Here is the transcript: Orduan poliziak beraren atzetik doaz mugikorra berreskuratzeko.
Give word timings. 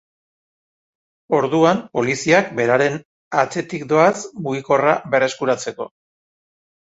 Orduan 1.39 1.81
poliziak 1.97 2.47
beraren 2.59 2.97
atzetik 3.41 3.85
doaz 3.93 4.15
mugikorra 4.47 4.95
berreskuratzeko. 5.13 5.89